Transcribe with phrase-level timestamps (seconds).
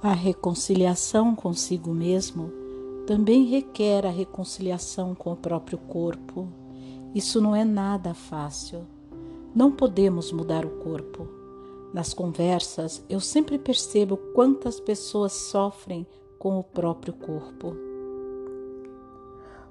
[0.00, 2.52] A reconciliação consigo mesmo
[3.04, 6.46] também requer a reconciliação com o próprio corpo.
[7.12, 8.86] Isso não é nada fácil.
[9.52, 11.26] Não podemos mudar o corpo.
[11.92, 16.06] Nas conversas, eu sempre percebo quantas pessoas sofrem
[16.38, 17.74] com o próprio corpo.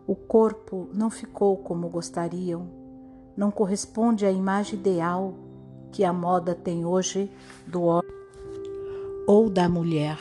[0.06, 2.68] O corpo não ficou como gostariam,
[3.36, 5.34] não corresponde à imagem ideal
[5.90, 7.32] que a moda tem hoje
[7.66, 8.17] do homem
[9.28, 10.18] ou da mulher.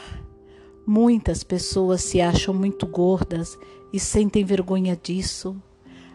[0.84, 3.56] Muitas pessoas se acham muito gordas
[3.92, 5.56] e sentem vergonha disso.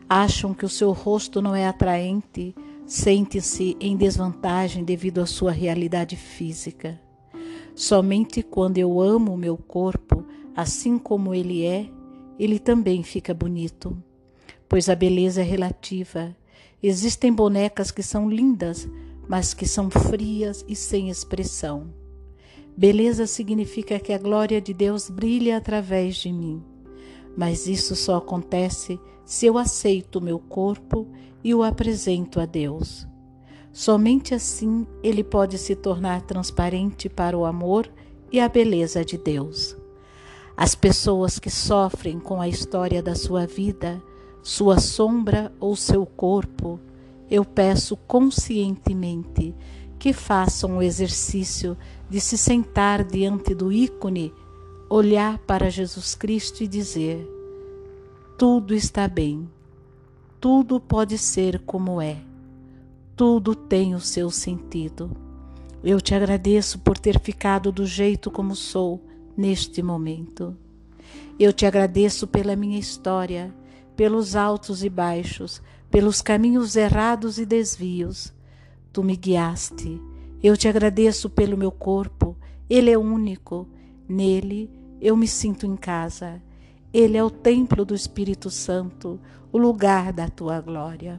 [0.09, 2.53] Acham que o seu rosto não é atraente,
[2.85, 6.99] sentem-se em desvantagem devido à sua realidade física.
[7.73, 11.89] Somente quando eu amo o meu corpo, assim como ele é,
[12.37, 13.97] ele também fica bonito.
[14.67, 16.35] Pois a beleza é relativa.
[16.83, 18.87] Existem bonecas que são lindas,
[19.29, 22.00] mas que são frias e sem expressão.
[22.75, 26.63] Beleza significa que a glória de Deus brilha através de mim.
[27.35, 31.07] Mas isso só acontece se eu aceito o meu corpo
[31.43, 33.07] e o apresento a Deus.
[33.71, 37.89] Somente assim ele pode se tornar transparente para o amor
[38.31, 39.77] e a beleza de Deus.
[40.57, 44.01] As pessoas que sofrem com a história da sua vida,
[44.43, 46.79] sua sombra ou seu corpo,
[47.29, 49.55] eu peço conscientemente
[50.01, 51.77] que façam o exercício
[52.09, 54.33] de se sentar diante do ícone,
[54.89, 57.29] olhar para Jesus Cristo e dizer:
[58.35, 59.47] tudo está bem,
[60.39, 62.17] tudo pode ser como é,
[63.15, 65.11] tudo tem o seu sentido.
[65.83, 69.05] Eu te agradeço por ter ficado do jeito como sou
[69.37, 70.57] neste momento.
[71.39, 73.53] Eu te agradeço pela minha história,
[73.95, 78.33] pelos altos e baixos, pelos caminhos errados e desvios
[78.91, 80.01] Tu me guiaste.
[80.43, 82.35] Eu te agradeço pelo meu corpo.
[82.69, 83.67] Ele é único.
[84.07, 84.69] Nele
[85.01, 86.41] eu me sinto em casa.
[86.93, 89.19] Ele é o templo do Espírito Santo,
[89.51, 91.17] o lugar da tua glória.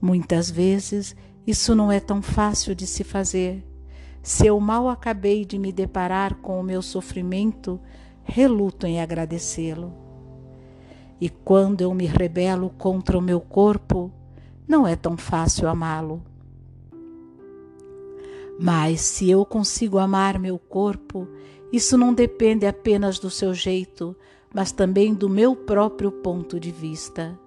[0.00, 1.16] Muitas vezes
[1.46, 3.66] isso não é tão fácil de se fazer.
[4.22, 7.80] Se eu mal acabei de me deparar com o meu sofrimento,
[8.22, 9.92] reluto em agradecê-lo.
[11.20, 14.12] E quando eu me rebelo contra o meu corpo,
[14.66, 16.22] não é tão fácil amá-lo.
[18.58, 21.28] Mas se eu consigo amar meu corpo,
[21.72, 24.16] isso não depende apenas do seu jeito,
[24.54, 27.38] mas também do meu próprio ponto de vista.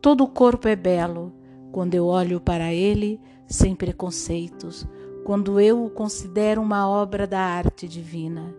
[0.00, 1.32] Todo o corpo é belo
[1.70, 4.86] quando eu olho para ele sem preconceitos,
[5.24, 8.54] quando eu o considero uma obra da arte divina.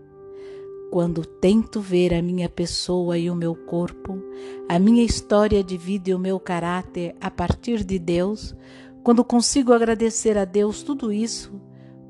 [0.93, 4.21] Quando tento ver a minha pessoa e o meu corpo,
[4.69, 8.55] a minha história de vida e o meu caráter a partir de Deus,
[9.03, 11.59] quando consigo agradecer a Deus tudo isso,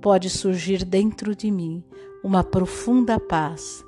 [0.02, 1.82] pode surgir dentro de mim
[2.22, 3.86] uma profunda paz.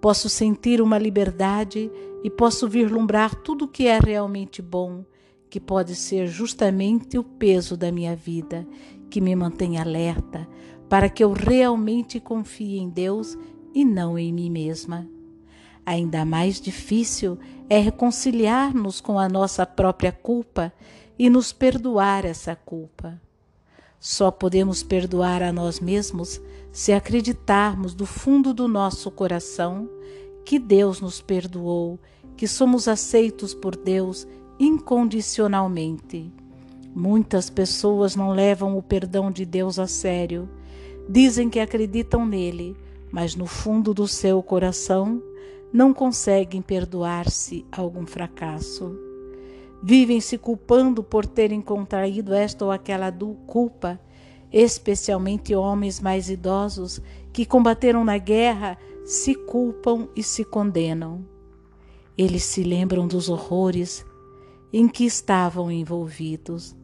[0.00, 1.90] Posso sentir uma liberdade
[2.22, 5.04] e posso vislumbrar tudo o que é realmente bom,
[5.50, 8.64] que pode ser justamente o peso da minha vida,
[9.10, 10.46] que me mantém alerta,
[10.88, 13.36] para que eu realmente confie em Deus
[13.74, 15.08] e não em mim mesma.
[15.84, 20.72] Ainda mais difícil é reconciliar-nos com a nossa própria culpa
[21.18, 23.20] e nos perdoar essa culpa.
[24.00, 26.40] Só podemos perdoar a nós mesmos
[26.70, 29.88] se acreditarmos do fundo do nosso coração
[30.44, 31.98] que Deus nos perdoou,
[32.36, 34.26] que somos aceitos por Deus
[34.58, 36.32] incondicionalmente.
[36.94, 40.48] Muitas pessoas não levam o perdão de Deus a sério.
[41.08, 42.76] Dizem que acreditam nele,
[43.10, 45.22] mas no fundo do seu coração
[45.72, 48.96] não conseguem perdoar-se algum fracasso.
[49.82, 53.12] Vivem se culpando por terem contraído esta ou aquela
[53.46, 54.00] culpa,
[54.52, 57.00] especialmente homens mais idosos
[57.32, 61.24] que combateram na guerra se culpam e se condenam.
[62.16, 64.04] Eles se lembram dos horrores
[64.72, 66.76] em que estavam envolvidos.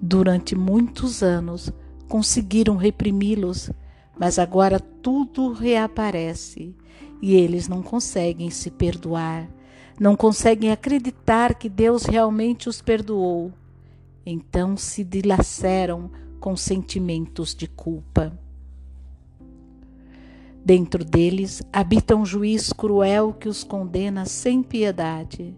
[0.00, 1.72] Durante muitos anos,
[2.10, 3.70] conseguiram reprimi-los,
[4.18, 6.74] mas agora tudo reaparece
[7.22, 9.48] e eles não conseguem se perdoar,
[9.98, 13.52] não conseguem acreditar que Deus realmente os perdoou.
[14.26, 16.10] Então se dilaceram
[16.40, 18.36] com sentimentos de culpa.
[20.64, 25.56] Dentro deles habita um juiz cruel que os condena sem piedade.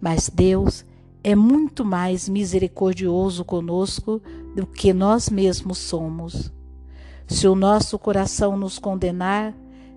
[0.00, 0.84] Mas Deus
[1.24, 4.20] é muito mais misericordioso conosco
[4.54, 6.52] do que nós mesmos somos.
[7.26, 9.54] Se o nosso coração nos condenar,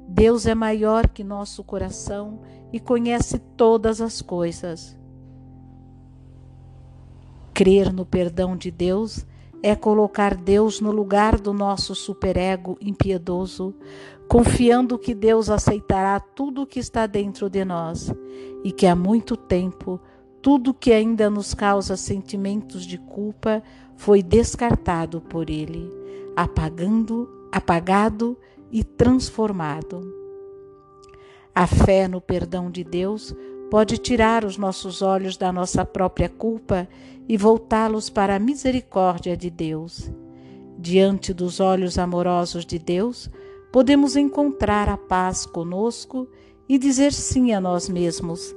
[0.07, 2.39] Deus é maior que nosso coração
[2.71, 4.97] e conhece todas as coisas.
[7.53, 9.25] Crer no perdão de Deus
[9.62, 13.75] é colocar Deus no lugar do nosso superego impiedoso,
[14.29, 18.13] confiando que Deus aceitará tudo o que está dentro de nós
[18.63, 20.00] e que há muito tempo
[20.42, 23.62] tudo que ainda nos causa sentimentos de culpa
[23.95, 25.92] foi descartado por ele,
[26.36, 28.38] apagando, apagado
[28.72, 30.13] e transformado.
[31.54, 33.36] A fé no perdão de Deus
[33.69, 36.88] pode tirar os nossos olhos da nossa própria culpa
[37.28, 40.10] e voltá-los para a misericórdia de Deus.
[40.78, 43.30] Diante dos olhos amorosos de Deus,
[43.72, 46.28] podemos encontrar a paz conosco
[46.69, 48.56] e dizer sim a nós mesmos,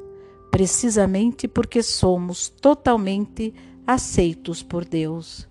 [0.50, 3.54] precisamente porque somos totalmente
[3.86, 5.48] aceitos por Deus.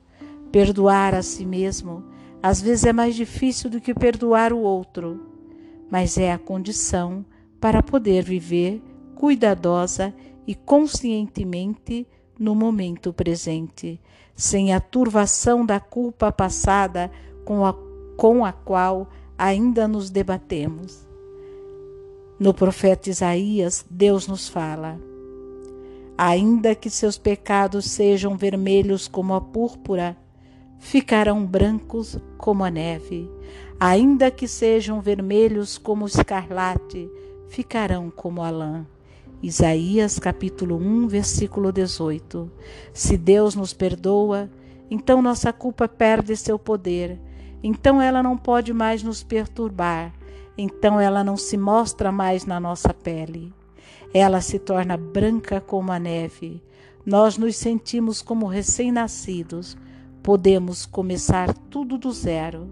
[0.51, 2.03] Perdoar a si mesmo
[2.41, 5.19] às vezes é mais difícil do que perdoar o outro,
[5.91, 7.25] mas é a condição
[7.59, 8.81] para poder viver
[9.15, 10.13] cuidadosa
[10.47, 12.07] e conscientemente
[12.39, 13.99] no momento presente,
[14.33, 17.11] sem a turvação da culpa passada
[17.43, 17.75] com a,
[18.15, 21.08] com a qual ainda nos debatemos.
[22.39, 24.97] No profeta Isaías, Deus nos fala:
[26.17, 30.15] Ainda que seus pecados sejam vermelhos como a púrpura,
[30.77, 33.29] ficarão brancos como a neve.
[33.77, 37.11] Ainda que sejam vermelhos como o escarlate,
[37.49, 38.87] ficarão como a lã.
[39.43, 42.49] Isaías capítulo 1, versículo 18.
[42.93, 44.49] Se Deus nos perdoa,
[44.89, 47.19] então nossa culpa perde seu poder,
[47.61, 50.13] então ela não pode mais nos perturbar,
[50.61, 53.53] então ela não se mostra mais na nossa pele.
[54.13, 56.61] Ela se torna branca como a neve.
[57.05, 59.77] Nós nos sentimos como recém-nascidos,
[60.21, 62.67] podemos começar tudo do zero.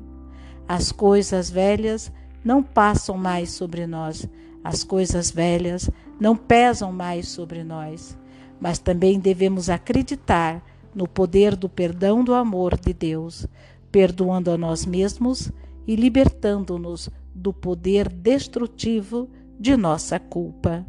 [0.67, 2.11] As coisas velhas
[2.43, 4.27] não passam mais sobre nós,
[4.61, 5.89] as coisas velhas
[6.19, 8.17] não pesam mais sobre nós,
[8.59, 10.61] mas também devemos acreditar
[10.93, 13.47] no poder do perdão do amor de Deus,
[13.89, 15.49] perdoando a nós mesmos
[15.87, 19.29] e libertando-nos do poder destrutivo
[19.59, 20.85] de nossa culpa.